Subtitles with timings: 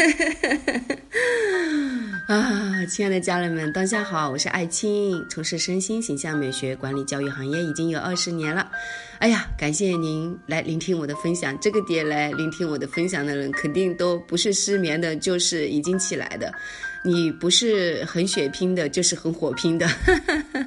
[2.26, 8.70] 啊，亲爱的家人们，当下好，我是艾青，从事身心形象美学管理教育行业已经有二十年了。
[9.18, 11.58] 哎呀，感谢您来聆听我的分享。
[11.60, 16.52] 这个点来聆听我的分享的人，肯定都不是失眠的，就是已经起来的。
[17.02, 19.86] 你不是很血拼的，就是很火拼的。
[19.88, 20.66] 哈哈哈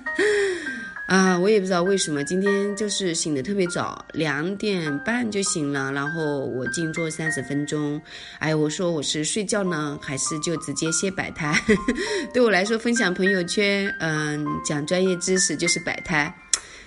[1.13, 8.01] 啊，我也不知道为什么今天就是醒得特别早，两点半就醒了，然后我静坐三十分钟。
[8.39, 11.53] 哎，我说我是睡觉呢，还是就直接先摆摊？
[12.33, 16.33] 对我来说，分享朋友圈，嗯，讲专业知识就是摆摊。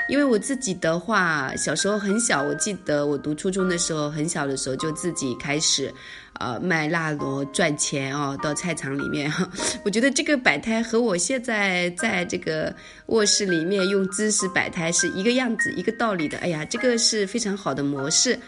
[0.08, 5.92] 因为我自己的话，小时候很小，我记得我读初中的时候，很小的时候就自己开始，
[6.34, 9.32] 呃，卖蜡烛赚钱哦，到菜场里面。
[9.84, 12.72] 我觉得这个摆摊和我现在在这个
[13.06, 16.38] 卧室里面用知识摆摊是一个样子，一个道理的。
[16.38, 18.38] 哎呀，这个是非常好的模式，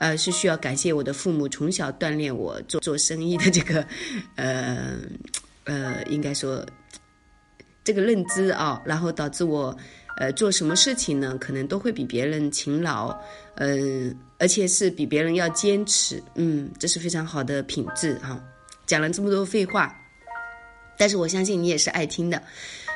[0.00, 3.86] 呃，是需要感谢我的父母从小锻炼我做做生意的这个，
[4.34, 4.96] 呃，
[5.66, 6.66] 呃，应该说
[7.84, 9.76] 这个认知啊，然后导致我。
[10.18, 11.36] 呃，做什么事情呢？
[11.38, 13.14] 可能都会比别人勤劳，
[13.56, 18.42] 嗯，而且是比别人要坚持，嗯，这是非常好的品质哈。
[18.86, 19.94] 讲了这么多废话，
[20.96, 22.42] 但是我相信你也是爱听的。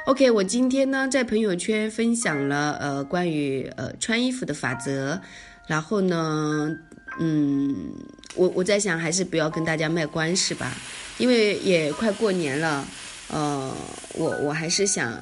[0.06, 5.20] OK，我今天呢在朋友圈分享了呃关于呃穿衣服的法则，
[5.66, 6.74] 然后呢，
[7.18, 7.92] 嗯，
[8.34, 10.72] 我我在想还是不要跟大家卖关系吧，
[11.18, 12.82] 因为也快过年了，
[13.28, 13.76] 呃，
[14.14, 15.12] 我我还是想。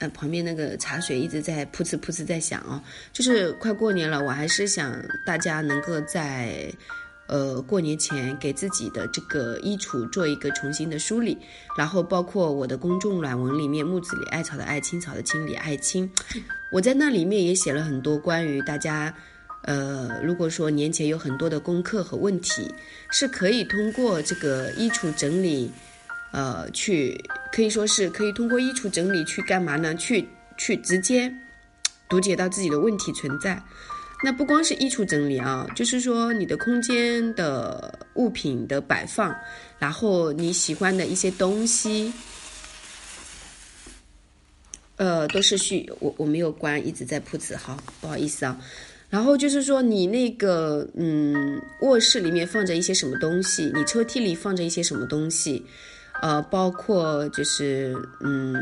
[0.00, 2.80] 呃，旁边那个茶水一直在噗呲噗呲在响哦，
[3.12, 4.94] 就是快过年了，我还是想
[5.26, 6.72] 大家能够在，
[7.26, 11.36] 呃，过年前给自己的这个衣橱做一个重新的梳理，
[11.76, 16.08] 然后包括我的公众软文里面，木子里艾草的艾，青草的青，里艾青，
[16.70, 19.12] 我在那里面也写了很多关于大家，
[19.62, 22.72] 呃，如果说年前有很多的功课和问题，
[23.10, 25.72] 是可以通过这个衣橱整理。
[26.30, 27.18] 呃，去
[27.50, 29.94] 可以说是可以通过衣橱整理去干嘛呢？
[29.94, 31.32] 去去直接
[32.08, 33.62] 读解到自己的问题存在。
[34.22, 39.34] 那不光是衣橱整理啊，就是说你的空间的物品的摆放，
[39.78, 42.12] 然后你喜欢的一些东西，
[44.96, 48.60] 呃，都是需我我没有关，一直在铺子，好，不好意思啊。
[49.08, 55.64] 然后就是说你那个嗯，卧室里面放着一些什么东西，你抽屉里放着一些什么东西。
[56.20, 58.54] 呃，包括就是嗯，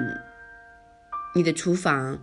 [1.34, 2.18] 你的厨房，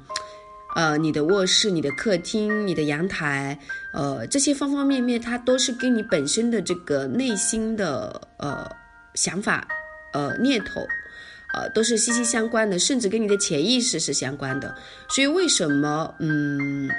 [0.75, 3.57] 呃，你的卧室、你的客厅、你的阳台，
[3.93, 8.69] 呃，这些方方面面，它都是跟你本身的这个内心的呃
[9.16, 9.67] 想法、
[10.13, 10.81] 呃念头，
[11.53, 14.75] 呃，都是息息相关的，甚至跟你的潜意识是相关的。
[15.09, 16.89] 所以为什么嗯，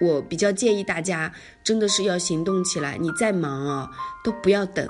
[0.00, 1.32] 我比较建议大家
[1.62, 3.90] 真的是要行动起来，你再忙啊，
[4.24, 4.88] 都不要等。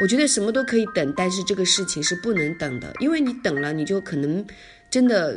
[0.00, 4.44] 我觉得什么都可以等，但是这个事情是不能等的，因为你等了，你就可能
[4.90, 5.36] 真的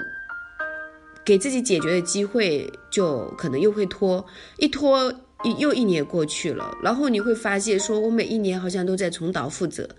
[1.26, 4.26] 给自己解决的机会就可能又会拖，
[4.58, 5.14] 一拖
[5.60, 9.90] 又一年过去了，然后你会发现，说我每一年好像都在重蹈覆辙。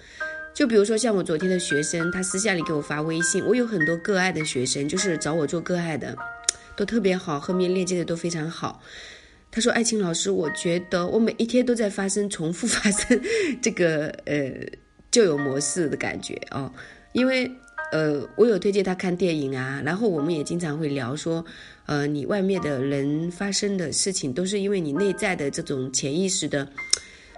[0.55, 6.17] 就比如说像我昨天的学生，他私下里给我发微信，我有很多个案的学生，就是找我做个案的，
[6.77, 8.81] 都特别好，后面链接的都非常好。
[9.55, 13.21] 他说：“爱情老师，我觉得我每一天都在发生重复 发生
[13.63, 14.53] 这个呃
[15.13, 16.69] 旧有模式的感觉哦，
[17.13, 17.49] 因为
[17.93, 21.45] 呃我有推荐他看电影啊，然后我们也经常会聊说，
[21.87, 26.69] 呃你外面的人发生的事情都是因为你内在的这种潜意识的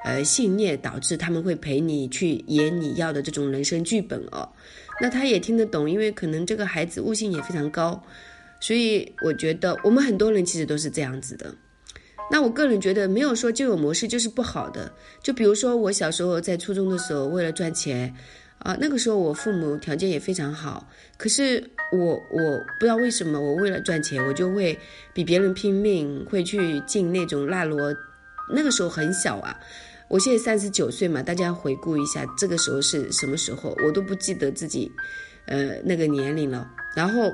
[0.02, 4.48] 呃信念导致他们会陪你去演你要的这种人生剧本哦。
[5.02, 8.02] 那他也听得懂，因为可能这个孩子悟性也非常高，
[8.58, 11.54] 所以我觉得我们很多人其实都是这样子的。”
[12.28, 14.92] 那我个人觉得，没有说旧有模式就是不好的。
[15.22, 18.12] 就比如说我小时候在初中的时候，为了赚钱，
[18.58, 24.76] 啊，那个时候我父母条件也非常好，可是我我不知道为什么，我为了赚钱，我就会
[25.14, 27.94] 比别人拼命，会去进那种辣罗。
[28.52, 29.56] 那个时候很小啊，
[30.08, 34.90] 我现在三十九岁嘛，大家回顾一下，这个时候是什么时候，我都不记得自己，
[35.46, 36.68] 呃，那个年龄了。
[36.96, 37.32] 然后。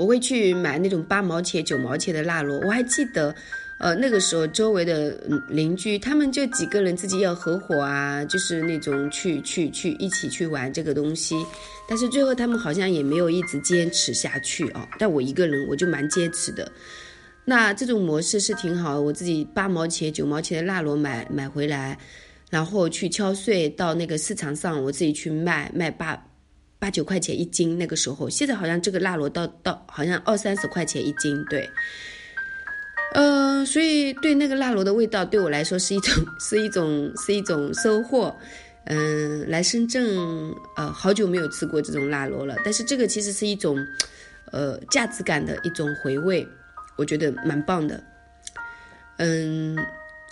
[0.00, 2.58] 我会去买那种八毛钱、九毛钱的蜡烛。
[2.60, 3.34] 我还记得，
[3.76, 5.10] 呃，那个时候周围的
[5.46, 11.36] 邻居，他们就几个人自己要合伙啊，就是那种去去去一起去玩这个东西。
[11.86, 14.88] 但是最后他们好像也没有一直坚持下去哦。
[14.98, 16.72] 但我一个人，我就蛮坚持的。
[17.44, 21.98] 那这种模式是挺好，我自己八毛钱、九毛钱的蜡烛买买回来，
[22.48, 26.18] 然后去敲碎，到那个市场上我自己去卖卖八。
[26.80, 31.68] 八九块钱一斤，那个时候，现在好像这个蜡烛到到好像二三十块钱一斤，对，
[33.12, 38.34] 呃，所以对那个蜡烛的味道对我来说是一种是一种是一种收获，
[38.86, 42.56] 嗯，来深圳，呃，好久没有吃过这种腊螺了。
[42.64, 43.76] 但是这个其实是一种，
[44.50, 46.48] 呃，价值感的一种回味，
[46.96, 48.02] 我觉得蛮棒的。
[49.18, 49.76] 嗯。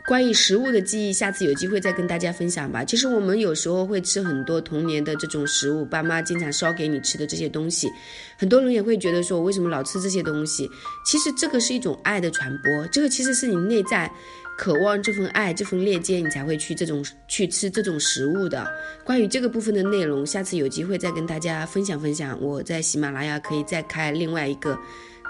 [0.09, 2.83] 关于食物的记忆，下次有机会再跟大家分享吧。
[2.83, 7.93] 其实我们有时候会吃很多童年的这种食物，爸妈经常烧给你吃的这些东西，
[8.39, 10.67] 很多人也会觉得说，为什么老吃这些东西？
[11.05, 14.11] 其实这个是一种爱的传播，这个其实是你内在
[14.57, 18.67] 渴望这份爱、这份链接，你才会去这种去吃这种食物的。
[19.05, 22.41] 关于这个部分的内容，下次有机会再跟大家分享分享。
[22.41, 24.75] 我在喜马拉雅可以再开另外一个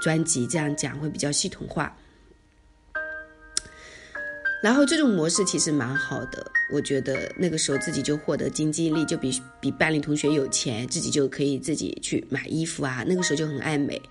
[0.01, 1.93] 专辑，这样讲会比较系统化。
[4.61, 13.05] 然后这种模式其实蛮好的，我觉得那个时候自己就获得经济力，就比比班里同学有钱，自己就可以自己去买衣服啊。
[13.07, 14.03] 那个时候就很爱美，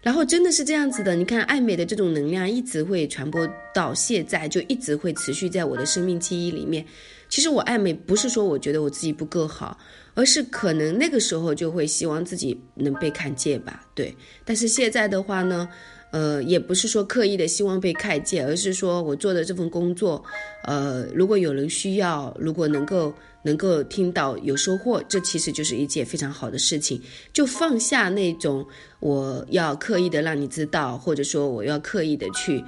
[0.00, 1.16] 然后真的是这样子的。
[1.16, 3.44] 你看爱美的这种能量一直会传播
[3.74, 6.86] 到现在，就一直会持续在我的生命记忆里面。
[7.28, 9.76] 其实我爱美不是说我觉得我自己不够好，
[10.14, 13.84] 而是可能那个时候就会希望自己能被看见吧。
[13.96, 14.14] 对，
[14.44, 15.68] 但是现在的话呢？
[16.12, 20.22] 呃，也不是说刻意的希望被看见，而是说我做的这份工作，
[20.64, 23.12] 呃，如果有人需要，如果能够
[23.42, 27.00] 能够听到有收获，这其实就是一件非常好的事情。
[27.32, 28.64] 就放下那种
[29.00, 32.62] 我要刻意的让你知道，或者说我要刻意的去，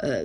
[0.00, 0.24] 呃，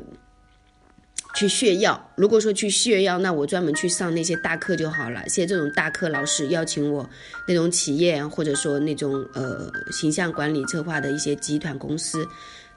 [1.36, 2.12] 去炫耀。
[2.16, 5.24] 如果说去炫耀，那我专门去上那些大课就好了。
[5.28, 7.10] 现在这种大课老师邀请我，
[7.48, 12.28] 那种企业或者说那种呃形象管理策划的一些集团公司。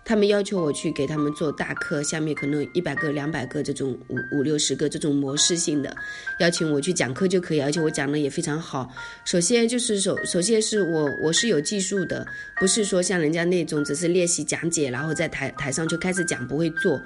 [0.05, 5.97] 他们要求我去给他们做大课，下面可能一百个、两百个这种五五六十个这种模式性的，
[6.41, 8.87] 邀请我去讲课就可以，而且我讲的也非常好。
[9.25, 12.27] 首先就是首首先是我我是有技术的，
[12.61, 17.01] 不是说像人家那种只是练习讲解，然后在台台上就开始讲不会做。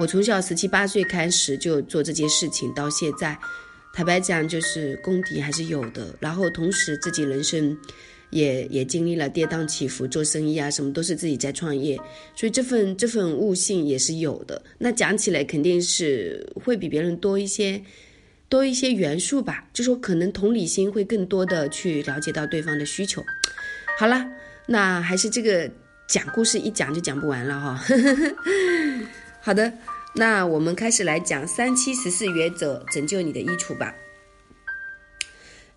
[0.00, 3.38] 我从小十七八岁开始就做这件事情，到现在，
[3.92, 6.14] 坦白讲就是功底还是有的。
[6.18, 7.78] 然后同时自己人生。
[8.30, 11.96] 也也经历了跌宕起伏，做生意啊，什么都是自己在创业，
[12.34, 14.62] 所以这份这份悟性也是有的。
[14.78, 17.82] 那讲起来肯定是会比别人多一些，
[18.48, 23.22] 多一些元素吧，就说可能同理心会更多的去了解到对方的需求。
[23.98, 24.24] 好了，
[24.66, 25.70] 那还是这个
[26.06, 27.84] 讲故事一讲就讲不完了哈。
[29.42, 29.72] 好的，
[30.14, 33.94] 那我们开始来讲三七十四原则，拯救你的衣橱吧。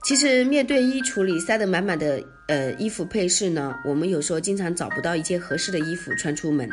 [0.04, 6.70] 其实面对衣橱里塞得满满的呃衣服配饰呢，我们有时候经常找不到一件合适的衣服穿出门。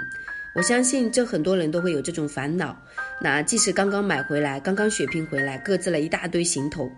[0.56, 2.76] 我相信这很多人都会有这种烦恼。
[3.22, 6.90] 那即使刚刚买回来，刚刚血拼回来，搁置了一大堆行头，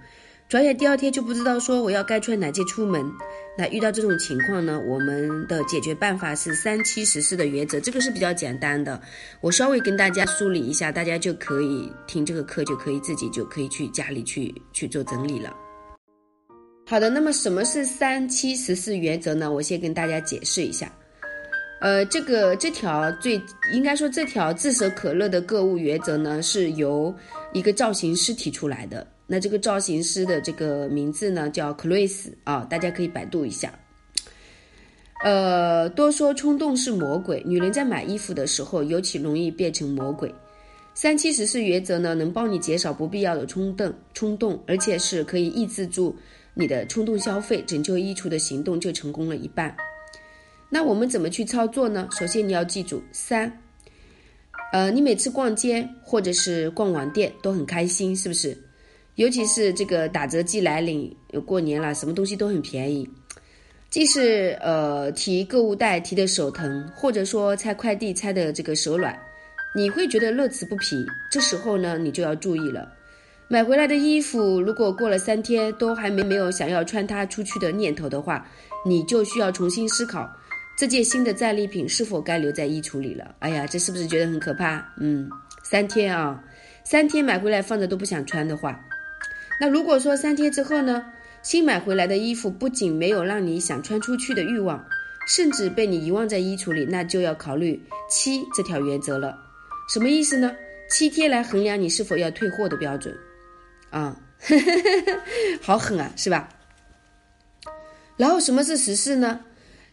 [0.48, 3.04] 转眼第二天就不知道说我要该穿哪件出门。
[3.58, 8.98] 那遇到这种情况呢，我们的解决办法是三七十四的原则，这个是比较简单的。
[9.42, 15.54] 我稍微跟大家梳理一下，大家就可以听这个课，就可以自己就可以去家里去去做整理了。
[16.92, 19.50] 好的，那么什么是三七十四原则呢？
[19.50, 20.92] 我先跟大家解释一下。
[21.80, 23.40] 呃，这个这条最
[23.72, 27.10] 应该说这条炙手可热的购物原则呢，是由
[27.54, 29.06] 一个造型师提出来的。
[29.26, 33.72] 那这个造型师的这个名字呢叫 Chris 啊，大家可以百度一下。
[35.24, 40.30] 呃，多说冲动是魔鬼，女人在买衣服的时候尤其容易变成魔鬼。
[40.92, 46.14] 三七十四原则呢，能帮你减少不必要的冲动，冲动，而且是可以抑制住。
[46.54, 49.74] 你的冲动消费，拯救衣橱的行动就成功了一半。
[50.68, 52.08] 那我们怎么去操作呢？
[52.12, 53.50] 首先你要记住三，
[54.72, 58.56] 呃，你每次逛街或者是逛网店都很开心，是不是？
[59.16, 63.06] 尤其是这个打折季来临，过年了，什么东西都很便宜。
[63.90, 69.14] 即使呃提购物袋提的手疼，或者说拆快递拆的这个手软，
[69.76, 70.96] 你会觉得乐此不疲。
[71.30, 72.90] 这时候呢，你就要注意了。
[73.48, 78.46] 买回来的衣服，如果过了三天都还没没有想要穿它出去的念头的话，
[78.86, 80.30] 你就需要重新思考
[80.74, 83.34] 这件新的战利品是否该留在衣橱里了。
[83.40, 84.82] 哎呀，这是不是觉得很可怕？
[84.98, 85.28] 嗯，
[85.62, 86.42] 三天啊，
[86.82, 88.80] 三天买回来放着都不想穿的话，
[89.60, 91.04] 那如果说三天之后呢，
[91.42, 94.82] 新买回来的衣服不仅没有让你想穿出去的欲望，
[95.28, 99.36] 甚至被你遗忘在衣橱里，那就要考虑七这条原则了。
[99.92, 100.56] 什么意思呢？
[100.88, 103.14] 七天来衡量你是否要退货的标准。
[103.92, 104.20] 啊，
[105.62, 106.48] 好狠啊，是吧？
[108.16, 109.40] 然后什么是十四呢？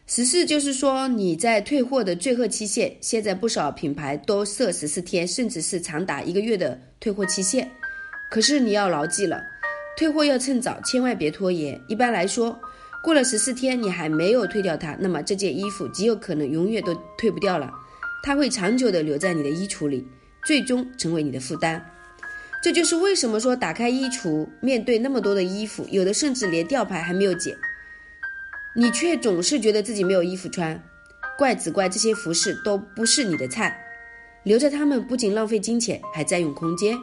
[0.07, 7.69] 十四就是说你在退货的最后期限，现在不少品牌都设十四天，甚至是长达一个月的退货期限。
[8.31, 9.39] 可是你要牢记了，
[9.97, 11.79] 退货要趁早，千万别拖延。
[11.87, 12.59] 一般来说，
[13.03, 17.71] 过了十四天你还没有退掉它，那么这件衣服极有可能永远都退不掉了，
[18.23, 20.07] 它会长久的留在你的衣橱里，
[20.45, 21.83] 最终成为你的负担。
[22.61, 27.57] 这就是为什么说打开衣橱，面对那么多的衣服，有的甚至连吊牌还没有解，
[28.75, 30.81] 你却总是觉得自己没有衣服穿，
[31.37, 33.81] 怪只怪这些服饰都不是你的菜，
[34.43, 36.97] 留着它们不仅浪费金钱，还占用空间。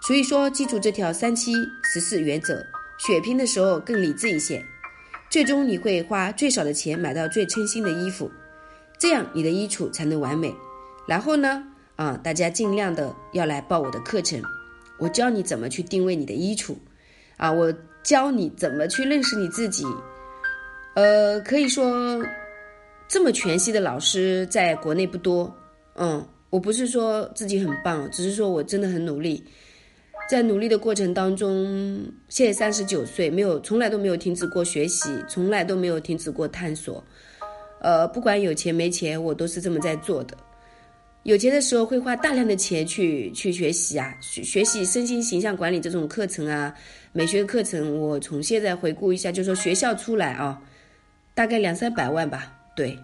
[0.00, 2.64] 所以说，记住这条三七十四原则，
[2.96, 4.64] 血拼的时候更理智一些，
[5.28, 8.30] 最终你会花最少的钱买到最称心的衣服，
[8.98, 10.54] 这样你的衣橱才能完美。
[11.06, 11.62] 然后呢，
[11.96, 14.42] 啊，大家尽量的要来报我的课程。
[15.00, 16.74] 我教你怎么去定位你的衣橱，
[17.36, 19.84] 啊，我教你怎么去认识你自己。
[20.94, 22.22] 呃，可以说
[23.08, 25.52] 这么全息的老师在国内不多。
[25.94, 29.42] 嗯，我不是说自己很棒，只是说我真的很努力，
[30.28, 37.02] 在努力的过程当中，现在三十九岁，没有从来都没有停止过学习，从来都没有停止过探索。
[37.80, 40.36] 呃，不管有钱没钱，我都是这么在做的。
[41.24, 46.74] 有钱的时候会花大量的钱去去学习啊，学学习身心形象管理这种课程啊，
[47.12, 48.00] 美学课程。
[48.00, 50.60] 我从现在回顾一下，就说学校出来啊，
[51.34, 52.98] 大概两三百万吧，对，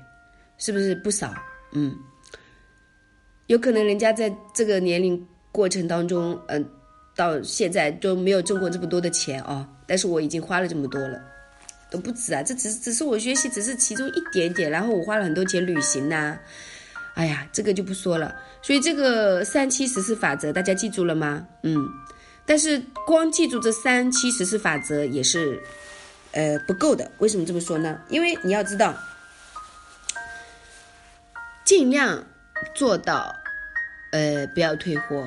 [0.57, 1.35] 是不是不少？
[1.73, 1.95] 嗯，
[3.49, 6.67] 有可能人家在这个年龄过程当中，嗯，
[7.15, 11.21] 到现在都没有挣过这么多的钱啊，但是我已经花了这么多了，
[11.91, 16.39] 都不止啊，这只只是我学习只是其中一点点，然后我花了很多钱旅行呐。
[17.17, 18.35] 哎呀，这个就不说了。
[18.61, 21.47] 所以这个三七十四法则大家记住了吗？
[21.63, 21.89] 嗯，
[22.45, 25.59] 但是光记住这三七十四法则也是，
[26.33, 27.11] 呃，不够的。
[27.17, 27.99] 为什么这么说呢？
[28.11, 28.95] 因为你要知道，
[31.65, 32.23] 尽量
[32.75, 33.35] 做到，
[34.13, 35.27] 呃，不要退货，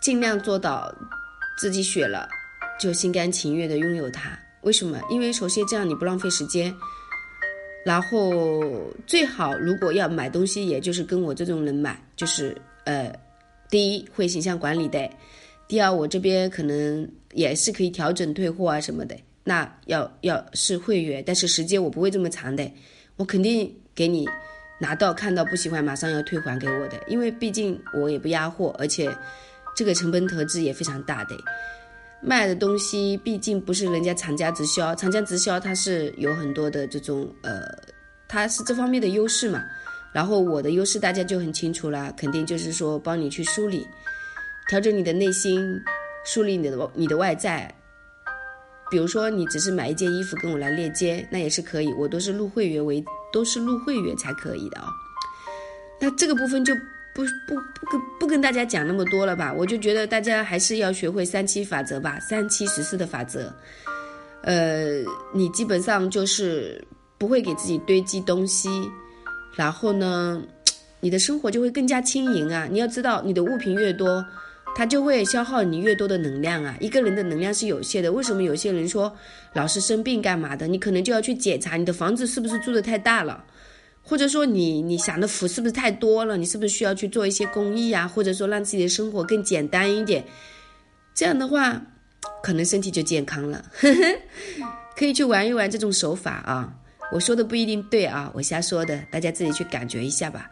[0.00, 0.92] 尽量做到
[1.56, 2.28] 自己选了
[2.80, 4.36] 就心甘情愿的拥有它。
[4.62, 5.00] 为什么？
[5.08, 6.74] 因为首先这样你不浪费时间。
[7.84, 8.62] 然后
[9.06, 13.12] 最好，如果要买东西，也就是跟我这种人买，就是呃，
[13.68, 15.10] 第一会形象管理的，
[15.66, 19.16] 第二我这边可能也是可以调整退货啊什么的。
[19.44, 22.70] 那要要是会员，但是时间我不会这么长的，
[23.16, 24.24] 我肯定给你
[24.80, 29.12] 拿到看到不喜欢马上要退还给我的，因为毕竟我也不压货，而且
[29.74, 31.36] 这个成本投资也非常大的。
[32.24, 37.60] 卖的东西毕竟不是人家厂家直销，厂家直销它是有很多的这种呃，
[38.28, 39.60] 它是这方面的优势嘛。
[40.12, 43.84] 然后我的优势大家就很清楚了，肯定就是说帮你去梳理、
[44.68, 45.60] 调整你的内心，
[46.24, 47.74] 梳理你的你的外在。
[48.90, 54.88] 比如说你只是买一件衣服跟我来链接，那也是可以，我都是入会员为都是入会员才可以的啊。
[56.00, 56.72] 那这个部分就。
[57.14, 63.52] 不不不跟不跟大家讲那么多了吧，我就觉得大家还是要学会三七法则吧，三七十四的法则。
[64.42, 65.02] 呃，
[65.32, 66.82] 你基本上就是
[67.18, 68.68] 不会给自己堆积东西，
[69.54, 70.42] 然后呢，
[71.00, 72.66] 你的生活就会更加轻盈啊。
[72.68, 74.24] 你要知道，你的物品越多，
[74.74, 76.74] 它就会消耗你越多的能量啊。
[76.80, 79.14] 一个人的能量是有限的，为什么有些人说
[79.52, 80.66] 老是生病干嘛的？
[80.66, 83.44] 你可能就要去检查你的房子是不是住的太大了。
[84.02, 86.36] 或者说你你想的福是不是太多了？
[86.36, 88.06] 你是不是需要去做一些公益啊？
[88.06, 90.24] 或者说让自己的生活更简单一点？
[91.14, 91.80] 这样的话，
[92.42, 93.64] 可能身体就健康了。
[94.96, 96.74] 可以去玩一玩这种手法啊！
[97.12, 100.50] 我说的不一定对啊，我瞎说的，大家自己去感觉一下吧。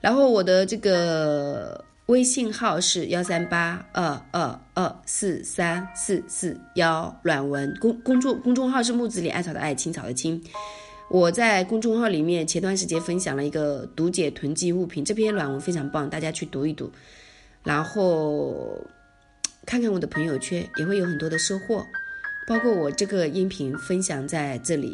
[0.00, 10.42] 然后我的这个微信号是幺三八二二二四三四四幺，软文公公众公众号是木子里艾草的艾青草的青。
[11.14, 16.90] 我在公众号里面前段时间分享了一个读解囤积物品这篇软文非常棒，大家去读一读，
[17.62, 18.84] 然后
[19.64, 21.86] 看看我的朋友圈也会有很多的收获，
[22.48, 24.92] 包括我这个音频分享在这里。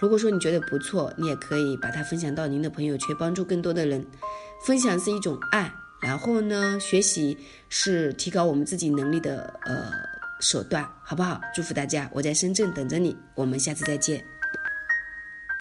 [0.00, 4.04] 如果说你觉得不错，你也可以把它分享到您的朋友圈，帮助更多的人。
[4.66, 7.38] 分享是一种爱，然后呢，学习
[7.68, 9.92] 是提高我们自己能力的呃
[10.40, 11.40] 手段，好不好？
[11.54, 14.24] 祝福大家，我在深圳等着你，我们下次再见。